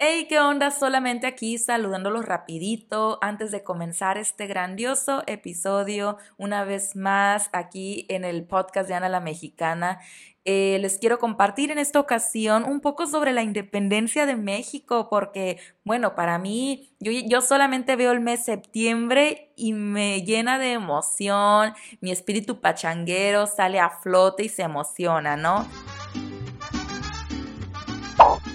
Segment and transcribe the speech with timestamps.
[0.00, 0.70] Hey, ¿qué onda?
[0.70, 8.24] Solamente aquí saludándolos rapidito antes de comenzar este grandioso episodio una vez más aquí en
[8.24, 9.98] el podcast de Ana la Mexicana.
[10.44, 15.58] Eh, les quiero compartir en esta ocasión un poco sobre la independencia de México porque,
[15.82, 21.74] bueno, para mí yo, yo solamente veo el mes septiembre y me llena de emoción,
[22.00, 25.66] mi espíritu pachanguero sale a flote y se emociona, ¿no?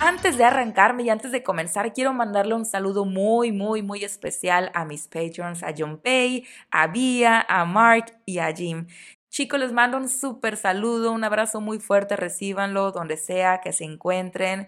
[0.06, 4.70] Antes de arrancarme y antes de comenzar, quiero mandarle un saludo muy, muy, muy especial
[4.74, 8.88] a mis patrons, a John Pay, a Bia, a Mark y a Jim.
[9.30, 13.86] Chicos, les mando un súper saludo, un abrazo muy fuerte, recíbanlo donde sea que se
[13.86, 14.68] encuentren.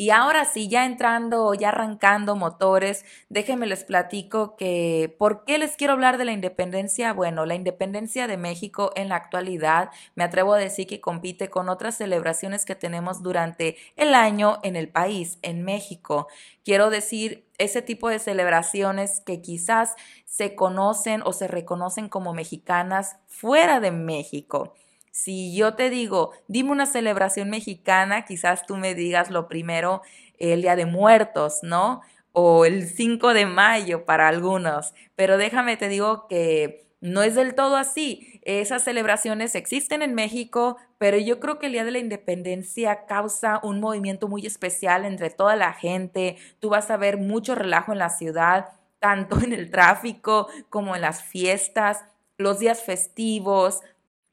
[0.00, 5.76] Y ahora sí, ya entrando, ya arrancando motores, déjenme les platico que ¿por qué les
[5.76, 7.12] quiero hablar de la independencia?
[7.12, 11.68] Bueno, la independencia de México en la actualidad, me atrevo a decir que compite con
[11.68, 16.28] otras celebraciones que tenemos durante el año en el país, en México.
[16.64, 23.18] Quiero decir, ese tipo de celebraciones que quizás se conocen o se reconocen como mexicanas
[23.26, 24.72] fuera de México.
[25.10, 30.02] Si yo te digo, dime una celebración mexicana, quizás tú me digas lo primero,
[30.38, 32.00] el Día de Muertos, ¿no?
[32.32, 34.94] O el 5 de mayo para algunos.
[35.16, 38.40] Pero déjame te digo que no es del todo así.
[38.42, 43.60] Esas celebraciones existen en México, pero yo creo que el Día de la Independencia causa
[43.62, 46.36] un movimiento muy especial entre toda la gente.
[46.60, 51.02] Tú vas a ver mucho relajo en la ciudad, tanto en el tráfico como en
[51.02, 52.04] las fiestas,
[52.36, 53.80] los días festivos,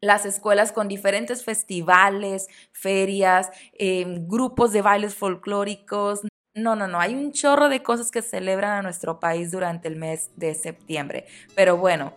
[0.02, 6.22] las escuelas con diferentes festivales, ferias, em, grupos de bailes folclóricos.
[6.54, 9.96] No, no, no, hay un chorro de cosas que celebran a nuestro país durante el
[9.96, 11.26] mes de septiembre.
[11.56, 12.14] Pero bueno,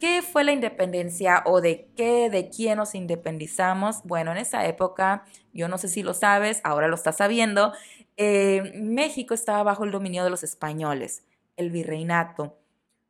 [0.00, 4.02] ¿qué fue la independencia o de qué, de quién nos independizamos?
[4.04, 7.72] Bueno, en esa época, yo no sé si lo sabes, ahora lo estás sabiendo,
[8.16, 11.24] eh, México estaba bajo el dominio de los españoles,
[11.56, 12.58] el virreinato.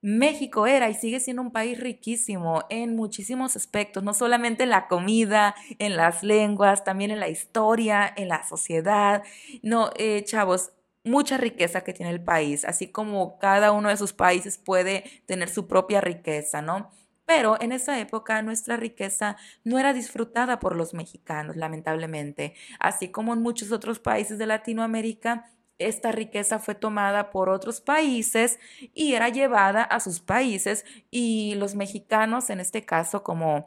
[0.00, 4.86] México era y sigue siendo un país riquísimo en muchísimos aspectos, no solamente en la
[4.86, 9.24] comida, en las lenguas, también en la historia, en la sociedad.
[9.62, 10.72] No, eh, chavos,
[11.04, 15.48] mucha riqueza que tiene el país, así como cada uno de sus países puede tener
[15.48, 16.90] su propia riqueza, ¿no?
[17.26, 23.34] Pero en esa época nuestra riqueza no era disfrutada por los mexicanos, lamentablemente, así como
[23.34, 28.58] en muchos otros países de Latinoamérica esta riqueza fue tomada por otros países
[28.94, 33.66] y era llevada a sus países y los mexicanos, en este caso, como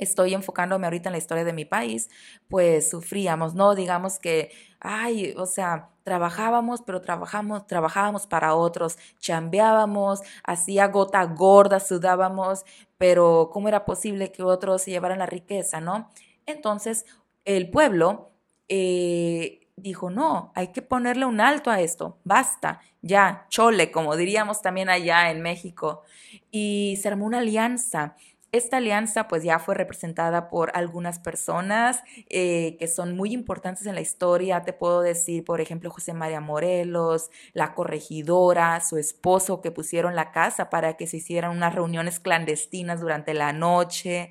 [0.00, 2.08] estoy enfocándome ahorita en la historia de mi país,
[2.48, 3.74] pues sufríamos, ¿no?
[3.74, 4.50] Digamos que,
[4.80, 12.64] ay, o sea, trabajábamos, pero trabajamos, trabajábamos para otros, chambeábamos, hacía gota gorda, sudábamos,
[12.96, 16.10] pero ¿cómo era posible que otros se llevaran la riqueza, no?
[16.46, 17.04] Entonces,
[17.44, 18.32] el pueblo
[18.68, 24.62] eh, dijo, no, hay que ponerle un alto a esto, basta, ya, chole, como diríamos
[24.62, 26.02] también allá en México.
[26.50, 28.16] Y se armó una alianza.
[28.52, 33.94] Esta alianza pues ya fue representada por algunas personas eh, que son muy importantes en
[33.94, 34.64] la historia.
[34.64, 40.32] Te puedo decir, por ejemplo, José María Morelos, la corregidora, su esposo que pusieron la
[40.32, 44.30] casa para que se hicieran unas reuniones clandestinas durante la noche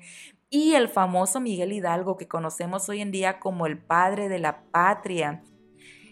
[0.50, 4.64] y el famoso Miguel Hidalgo que conocemos hoy en día como el padre de la
[4.72, 5.42] patria.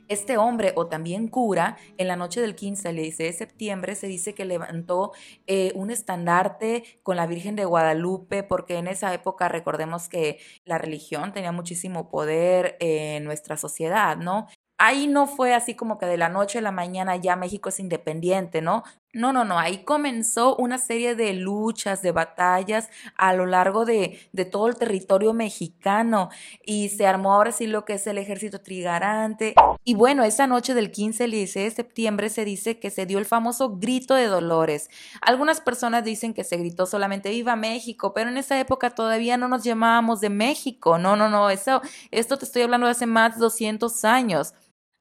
[0.06, 4.06] Este hombre, o también cura, en la noche del 15 al 16 de septiembre se
[4.06, 5.12] dice que levantó
[5.46, 10.78] eh, un estandarte con la Virgen de Guadalupe, porque en esa época recordemos que la
[10.78, 14.46] religión tenía muchísimo poder en nuestra sociedad, ¿no?
[14.78, 17.80] ahí no fue así como que de la noche a la mañana ya México es
[17.80, 18.84] independiente, ¿no?
[19.14, 24.20] No, no, no, ahí comenzó una serie de luchas, de batallas a lo largo de,
[24.32, 26.28] de, todo el territorio mexicano
[26.62, 29.54] y se armó ahora sí lo que es el ejército trigarante.
[29.82, 33.18] Y bueno, esa noche del 15 al 16 de septiembre se dice que se dio
[33.18, 34.90] el famoso grito de Dolores.
[35.22, 39.48] Algunas personas dicen que se gritó solamente Viva México, pero en esa época todavía no
[39.48, 40.98] nos llamábamos de México.
[40.98, 41.80] No, no, no, eso,
[42.10, 44.52] esto te estoy hablando de hace más de 200 años.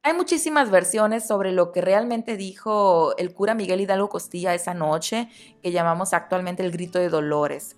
[0.07, 5.27] Hay muchísimas versiones sobre lo que realmente dijo el cura Miguel Hidalgo Costilla esa noche,
[5.61, 7.75] que llamamos actualmente el grito de Dolores.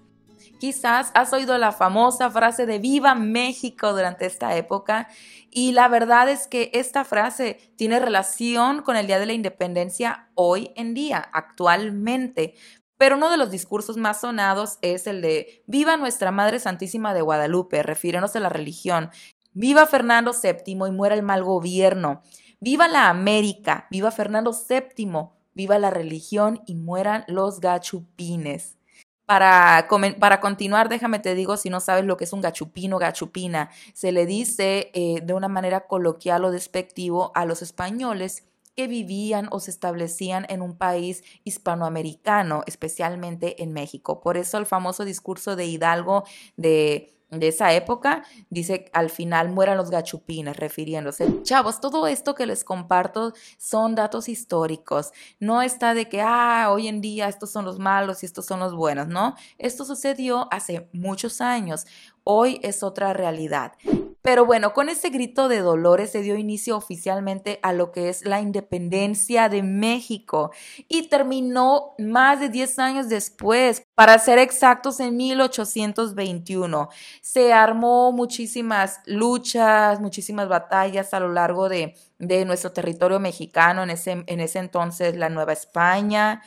[0.60, 5.08] Quizás has oído la famosa frase de Viva México durante esta época
[5.50, 10.30] y la verdad es que esta frase tiene relación con el Día de la Independencia
[10.36, 12.54] hoy en día, actualmente.
[13.00, 17.22] Pero uno de los discursos más sonados es el de Viva nuestra Madre Santísima de
[17.22, 19.10] Guadalupe, refiriéndose a la religión,
[19.54, 22.22] Viva Fernando VII y muera el mal gobierno.
[22.60, 28.78] Viva la América, viva Fernando VII, viva la religión y mueran los gachupines.
[29.26, 29.88] Para,
[30.20, 33.70] para continuar, déjame te digo, si no sabes lo que es un gachupino o gachupina,
[33.94, 38.44] se le dice eh, de una manera coloquial o despectivo a los españoles
[38.76, 44.22] que vivían o se establecían en un país hispanoamericano, especialmente en México.
[44.22, 46.24] Por eso el famoso discurso de Hidalgo
[46.56, 51.44] de de esa época, dice al final mueran los gachupines, refiriéndose.
[51.44, 55.12] Chavos, todo esto que les comparto son datos históricos.
[55.40, 58.60] No está de que, ah, hoy en día estos son los malos y estos son
[58.60, 59.36] los buenos, ¿no?
[59.58, 61.86] Esto sucedió hace muchos años.
[62.24, 63.74] Hoy es otra realidad.
[64.22, 68.26] Pero bueno, con ese grito de dolores se dio inicio oficialmente a lo que es
[68.26, 70.52] la independencia de México
[70.90, 76.90] y terminó más de 10 años después, para ser exactos, en 1821.
[77.22, 83.92] Se armó muchísimas luchas, muchísimas batallas a lo largo de, de nuestro territorio mexicano, en
[83.92, 86.42] ese, en ese entonces la Nueva España,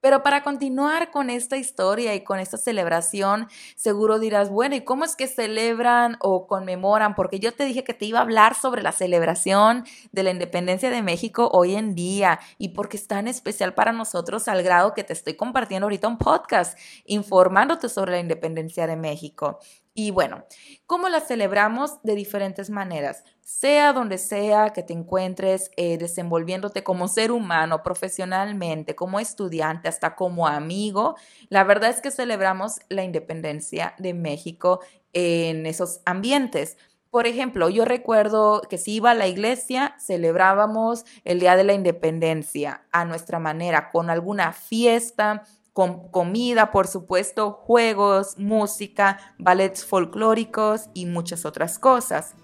[0.00, 5.04] pero para continuar con esta historia y con esta celebración, seguro dirás, bueno, ¿y cómo
[5.04, 7.14] es que celebran o conmemoran?
[7.14, 10.90] Porque yo te dije que te iba a hablar sobre la celebración de la independencia
[10.90, 15.04] de México hoy en día y porque es tan especial para nosotros al grado que
[15.04, 19.58] te estoy compartiendo ahorita un podcast informándote sobre la independencia de México.
[19.98, 20.44] Y bueno,
[20.84, 22.02] ¿cómo la celebramos?
[22.02, 23.24] De diferentes maneras.
[23.40, 30.14] Sea donde sea que te encuentres eh, desenvolviéndote como ser humano, profesionalmente, como estudiante, hasta
[30.14, 31.16] como amigo,
[31.48, 34.80] la verdad es que celebramos la independencia de México
[35.14, 36.76] en esos ambientes.
[37.10, 41.72] Por ejemplo, yo recuerdo que si iba a la iglesia, celebrábamos el Día de la
[41.72, 45.44] Independencia a nuestra manera, con alguna fiesta,
[45.76, 52.34] comida, por supuesto, juegos, música, ballets folclóricos y muchas otras cosas.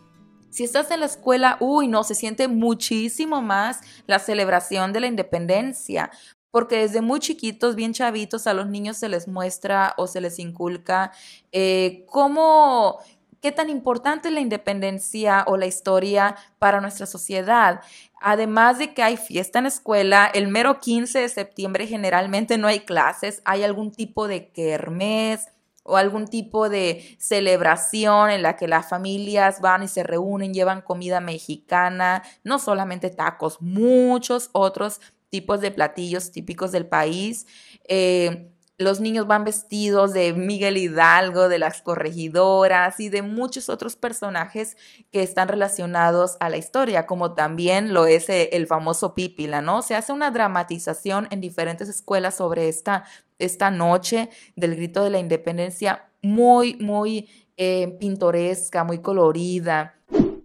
[0.50, 5.06] Si estás en la escuela, uy, no, se siente muchísimo más la celebración de la
[5.06, 6.11] independencia,
[6.50, 10.38] porque desde muy chiquitos, bien chavitos, a los niños se les muestra o se les
[10.38, 11.11] inculca
[11.52, 12.99] eh, cómo
[13.42, 17.80] qué tan importante es la independencia o la historia para nuestra sociedad.
[18.20, 22.80] Además de que hay fiesta en escuela, el mero 15 de septiembre generalmente no hay
[22.80, 25.48] clases, hay algún tipo de kermés
[25.82, 30.80] o algún tipo de celebración en la que las familias van y se reúnen, llevan
[30.80, 35.00] comida mexicana, no solamente tacos, muchos otros
[35.30, 37.48] tipos de platillos típicos del país.
[37.88, 43.96] Eh, los niños van vestidos de Miguel Hidalgo, de las corregidoras y de muchos otros
[43.96, 44.76] personajes
[45.10, 49.82] que están relacionados a la historia, como también lo es eh, el famoso Pípila, ¿no?
[49.82, 53.04] Se hace una dramatización en diferentes escuelas sobre esta,
[53.38, 59.94] esta noche del grito de la independencia muy, muy eh, pintoresca, muy colorida.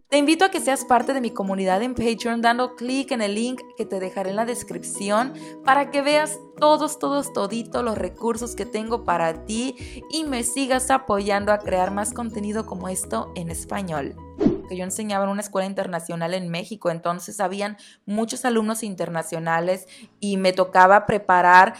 [0.09, 3.35] Te invito a que seas parte de mi comunidad en Patreon dando clic en el
[3.35, 5.33] link que te dejaré en la descripción
[5.65, 9.75] para que veas todos, todos, toditos los recursos que tengo para ti
[10.09, 14.15] y me sigas apoyando a crear más contenido como esto en español.
[14.69, 17.75] Que yo enseñaba en una escuela internacional en México, entonces habían
[18.05, 19.87] muchos alumnos internacionales
[20.21, 21.73] y me tocaba preparar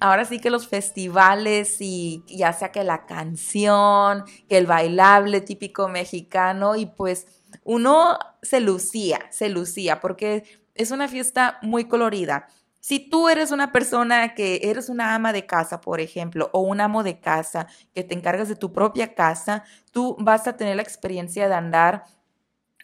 [0.00, 5.88] ahora sí que los festivales y ya sea que la canción, que el bailable típico
[5.88, 7.26] mexicano y pues
[7.70, 10.42] uno se lucía, se lucía, porque
[10.74, 12.48] es una fiesta muy colorida.
[12.80, 16.80] Si tú eres una persona que eres una ama de casa, por ejemplo, o un
[16.80, 19.62] amo de casa que te encargas de tu propia casa,
[19.92, 22.06] tú vas a tener la experiencia de andar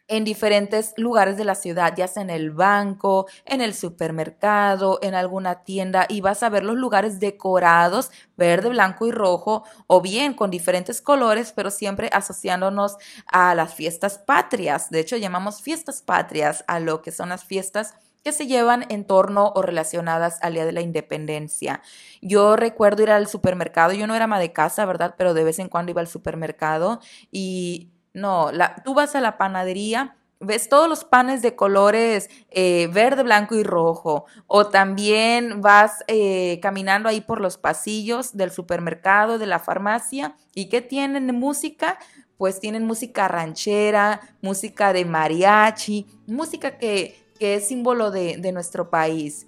[0.09, 5.15] en diferentes lugares de la ciudad, ya sea en el banco, en el supermercado, en
[5.15, 10.35] alguna tienda, y vas a ver los lugares decorados, verde, blanco y rojo, o bien
[10.35, 12.97] con diferentes colores, pero siempre asociándonos
[13.27, 14.91] a las fiestas patrias.
[14.91, 17.95] De hecho, llamamos fiestas patrias a lo que son las fiestas
[18.27, 21.81] que se llevan en torno o relacionadas al Día de la Independencia.
[22.21, 25.15] Yo recuerdo ir al supermercado, yo no era ama de casa, ¿verdad?
[25.17, 26.99] Pero de vez en cuando iba al supermercado
[27.31, 32.89] y no, la, tú vas a la panadería, ves todos los panes de colores eh,
[32.91, 34.25] verde, blanco y rojo.
[34.47, 40.35] O también vas eh, caminando ahí por los pasillos del supermercado, de la farmacia.
[40.55, 41.99] ¿Y qué tienen de música?
[42.39, 49.47] Pues tienen música ranchera, música de mariachi, música que, es símbolo de, nuestro país.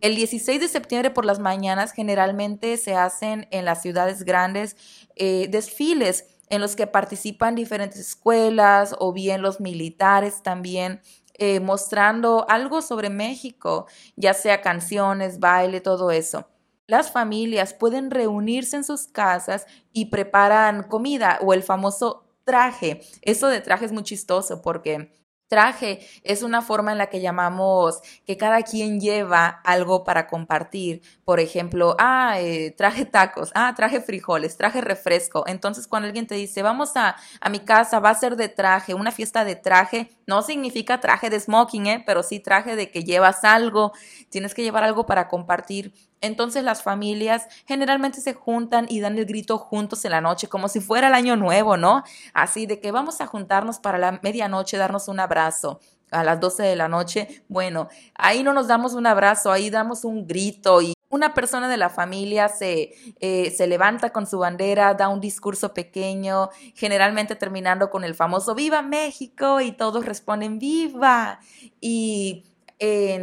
[0.00, 4.76] El 16 de septiembre por las mañanas generalmente se hacen en las ciudades grandes
[5.14, 11.00] eh, desfiles en los que participan diferentes escuelas o bien los militares también.
[11.36, 16.46] Eh, mostrando algo sobre México, ya sea canciones, baile, todo eso.
[16.86, 23.00] Las familias pueden reunirse en sus casas y preparan comida o el famoso traje.
[23.22, 25.10] Eso de traje es muy chistoso porque
[25.48, 31.02] Traje es una forma en la que llamamos que cada quien lleva algo para compartir.
[31.24, 35.44] Por ejemplo, ah, eh, traje tacos, ah, traje frijoles, traje refresco.
[35.46, 38.94] Entonces, cuando alguien te dice, vamos a, a mi casa, va a ser de traje,
[38.94, 42.02] una fiesta de traje, no significa traje de smoking, ¿eh?
[42.06, 43.92] pero sí traje de que llevas algo,
[44.30, 45.92] tienes que llevar algo para compartir.
[46.24, 50.68] Entonces las familias generalmente se juntan y dan el grito juntos en la noche, como
[50.68, 52.02] si fuera el año nuevo, ¿no?
[52.32, 56.62] Así de que vamos a juntarnos para la medianoche, darnos un abrazo a las 12
[56.62, 57.44] de la noche.
[57.48, 61.76] Bueno, ahí no nos damos un abrazo, ahí damos un grito y una persona de
[61.76, 67.90] la familia se, eh, se levanta con su bandera, da un discurso pequeño, generalmente terminando
[67.90, 71.38] con el famoso Viva México y todos responden Viva.
[71.80, 72.44] Y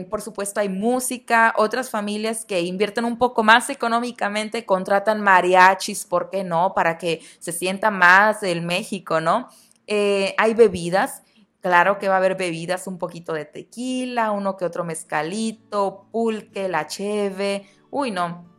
[0.09, 6.29] por supuesto, hay música, otras familias que invierten un poco más económicamente, contratan mariachis, ¿por
[6.29, 6.73] qué no?
[6.73, 9.49] Para que se sienta más el México, ¿no?
[9.87, 11.23] Eh, hay bebidas,
[11.59, 16.67] claro que va a haber bebidas, un poquito de tequila, uno que otro mezcalito, pulque,
[16.67, 18.50] la cheve, uy, no,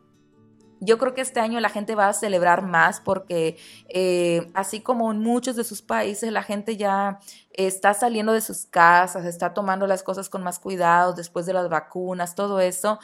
[0.83, 3.57] yo creo que este año la gente va a celebrar más porque
[3.89, 7.19] eh, así como en muchos de sus países la gente ya
[7.51, 11.69] está saliendo de sus casas, está tomando las cosas con más cuidado después de las
[11.69, 12.99] vacunas, todo eso.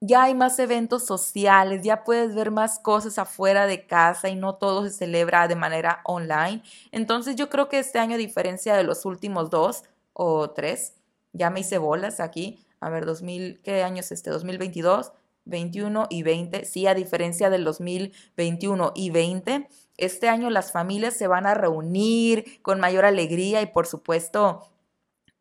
[0.00, 4.56] Ya hay más eventos sociales, ya puedes ver más cosas afuera de casa y no
[4.56, 6.62] todo se celebra de manera online.
[6.92, 10.94] Entonces yo creo que este año, a diferencia de los últimos dos o tres,
[11.32, 12.66] ya me hice bolas aquí.
[12.80, 14.30] A ver, 2000, ¿qué año es este?
[14.30, 15.12] 2022.
[15.44, 16.64] 21 y 20.
[16.64, 22.60] Sí, a diferencia del 2021 y 20, este año las familias se van a reunir
[22.62, 24.62] con mayor alegría y por supuesto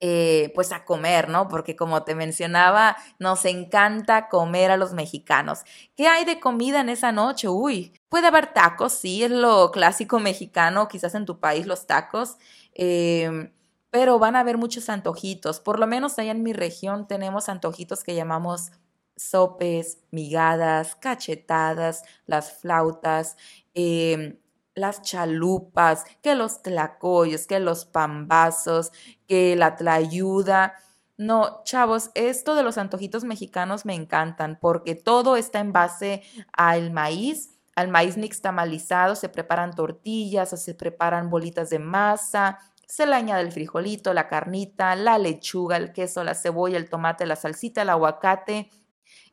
[0.06, 1.48] eh, pues a comer, ¿no?
[1.48, 5.60] Porque como te mencionaba, nos encanta comer a los mexicanos.
[5.96, 7.48] ¿Qué hay de comida en esa noche?
[7.48, 12.36] Uy, puede haber tacos, sí, es lo clásico mexicano, quizás en tu país los tacos.
[12.74, 13.54] Em,
[13.92, 15.60] pero van a haber muchos antojitos.
[15.62, 18.72] Por lo menos allá en mi región tenemos antojitos que llamamos
[19.16, 23.38] sopes, migadas, cachetadas, las flautas,
[23.74, 24.38] em,
[24.76, 28.92] las chalupas, que los tlacoyos, que los pambazos,
[29.28, 30.76] que la tlayuda.
[31.18, 36.92] No, chavos, esto de los antojitos mexicanos me encantan porque todo está en base al
[36.92, 43.16] maíz, al maíz nixtamalizado, se preparan tortillas o se preparan bolitas de masa, se le
[43.16, 47.82] añade el frijolito, la carnita, la lechuga, el queso, la cebolla, el tomate, la salsita,
[47.82, 48.70] el aguacate,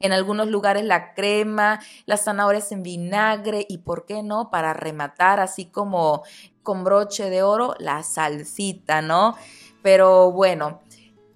[0.01, 4.51] en algunos lugares la crema, las zanahorias en vinagre y, ¿por qué no?
[4.51, 6.25] Para rematar así como
[6.63, 9.37] con broche de oro, la salsita, ¿no?
[9.83, 10.81] Pero bueno,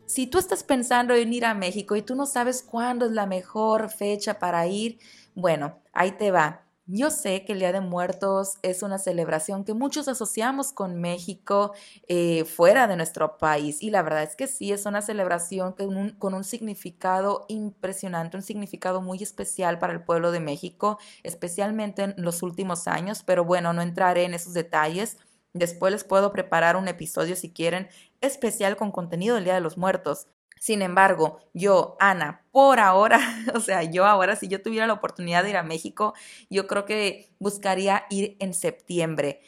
[0.07, 3.27] si tú estás pensando en ir a México y tú no sabes cuándo es la
[3.27, 4.99] mejor fecha para ir,
[5.35, 6.64] bueno, ahí te va.
[6.87, 11.73] Yo sé que el Día de Muertos es una celebración que muchos asociamos con México
[12.09, 15.97] eh, fuera de nuestro país y la verdad es que sí, es una celebración con
[15.97, 22.03] un, con un significado impresionante, un significado muy especial para el pueblo de México, especialmente
[22.03, 25.17] en los últimos años, pero bueno, no entraré en esos detalles.
[25.55, 27.89] Después les puedo preparar un episodio si quieren
[28.21, 30.27] especial con contenido del Día de los Muertos.
[30.61, 33.19] Sin embargo, yo, Ana, por ahora,
[33.55, 36.15] o sea, yo ahora, si yo tuviera la oportunidad de ir a México,
[36.51, 39.41] yo creo que buscaría ir en septiembre,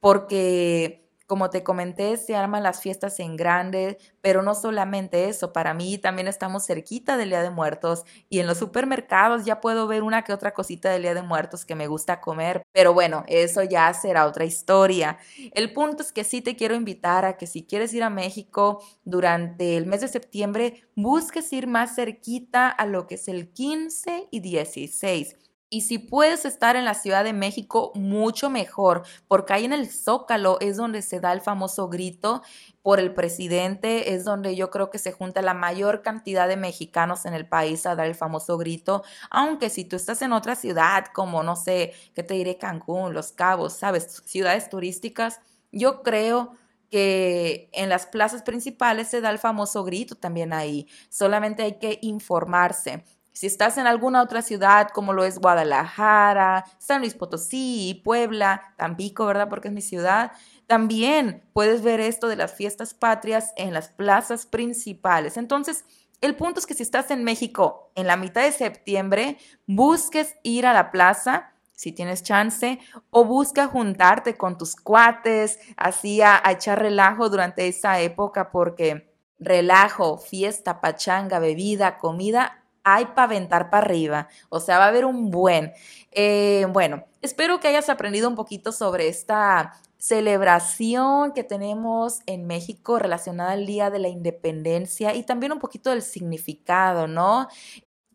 [0.00, 1.01] porque
[1.32, 5.96] como te comenté, se arman las fiestas en grande, pero no solamente eso, para mí
[5.96, 10.24] también estamos cerquita del Día de Muertos y en los supermercados ya puedo ver una
[10.24, 13.94] que otra cosita del Día de Muertos que me gusta comer, pero bueno, eso ya
[13.94, 15.16] será otra historia.
[15.54, 18.82] El punto es que sí te quiero invitar a que si quieres ir a México
[19.04, 24.28] durante el mes de septiembre, busques ir más cerquita a lo que es el 15
[24.30, 25.36] y 16
[25.72, 29.88] y si puedes estar en la Ciudad de México, mucho mejor, porque ahí en el
[29.88, 32.42] Zócalo es donde se da el famoso grito
[32.82, 37.24] por el presidente, es donde yo creo que se junta la mayor cantidad de mexicanos
[37.24, 41.06] en el país a dar el famoso grito, aunque si tú estás en otra ciudad,
[41.14, 42.58] como no sé, ¿qué te diré?
[42.58, 44.22] Cancún, Los Cabos, ¿sabes?
[44.26, 46.52] Ciudades turísticas, yo creo
[46.90, 50.86] que en las plazas principales se da el famoso grito también ahí.
[51.08, 53.04] Solamente hay que informarse.
[53.32, 59.26] Si estás en alguna otra ciudad como lo es Guadalajara, San Luis Potosí, Puebla, Tampico,
[59.26, 59.48] ¿verdad?
[59.48, 60.32] Porque es mi ciudad,
[60.66, 65.36] también puedes ver esto de las fiestas patrias en las plazas principales.
[65.36, 65.84] Entonces,
[66.20, 70.66] el punto es que si estás en México en la mitad de septiembre, busques ir
[70.66, 72.78] a la plaza si tienes chance,
[73.10, 79.12] o busca juntarte con tus cuates, así a, a echar relajo durante esa época, porque
[79.40, 85.04] relajo, fiesta, pachanga, bebida, comida, hay para aventar para arriba, o sea, va a haber
[85.04, 85.72] un buen.
[86.10, 92.98] Eh, bueno, espero que hayas aprendido un poquito sobre esta celebración que tenemos en México
[92.98, 97.48] relacionada al Día de la Independencia y también un poquito del significado, ¿no?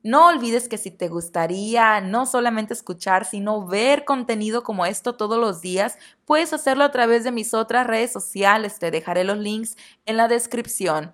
[0.03, 5.39] No olvides que si te gustaría no solamente escuchar, sino ver contenido como esto todos
[5.39, 8.79] los días, puedes hacerlo a través de mis otras redes sociales.
[8.79, 11.13] Te dejaré los links en la descripción.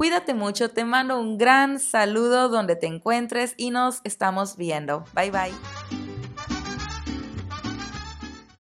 [0.00, 5.04] Cuídate mucho, te mando un gran saludo donde te encuentres y nos estamos viendo.
[5.14, 5.99] Bye bye.